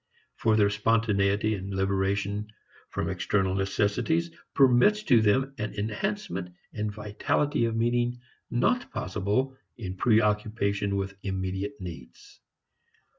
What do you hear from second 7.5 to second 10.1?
of meaning not possible in